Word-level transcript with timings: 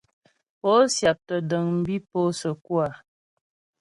Pó 0.59 0.71
syáptə́ 0.95 1.37
dəŋ 1.49 1.65
bi 1.85 1.95
pó 2.11 2.19
səkú 2.39 2.73
a? 2.85 2.89